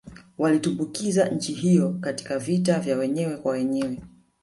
[0.37, 3.97] Waliitumbukiza nchi hiyo katika vita vya wenyewe kwa wenyewe